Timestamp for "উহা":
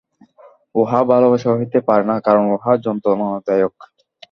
0.75-0.99, 2.55-2.71